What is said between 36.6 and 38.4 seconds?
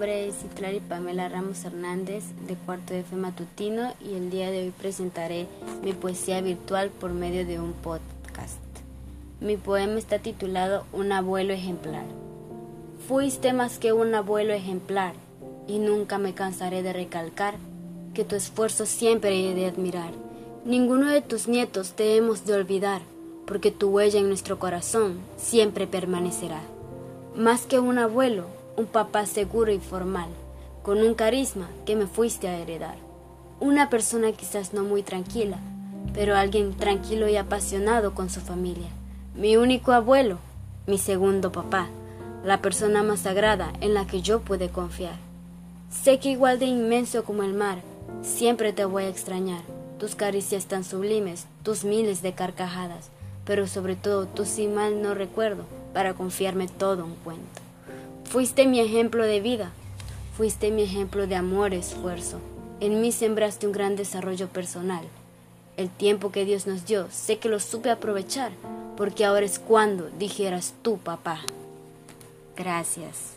tranquilo y apasionado con su